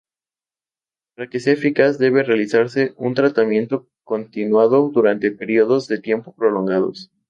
[1.15, 7.11] Para que sea eficaz debe realizarse un tratamiento continuado durante periodos de tiempo prolongados.